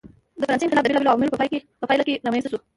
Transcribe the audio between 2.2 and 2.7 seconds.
رامنځته شو.